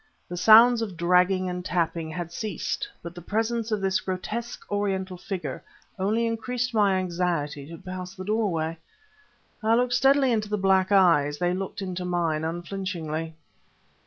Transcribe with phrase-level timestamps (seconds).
[0.29, 2.89] The sounds of dragging and tapping had ceased.
[3.03, 5.61] But the presence of this grotesque Oriental figure
[5.99, 8.79] only increased my anxiety to pass the doorway.
[9.61, 13.35] I looked steadily into the black eyes; they looked into mine unflinchingly.